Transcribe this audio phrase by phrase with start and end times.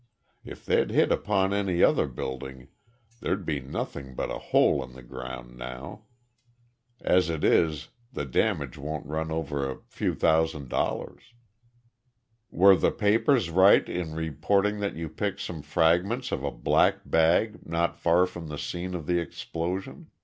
[0.43, 2.69] If they'd hit upon any other building
[3.19, 6.05] there'd be nothing but a hole in the ground now.
[7.01, 11.35] As it is, the damage won't run over a few thousand dollars."
[12.49, 17.63] "Were the papers right in reporting that you picked some fragments of a black bag
[17.63, 20.09] not far from the scene of the explosion?"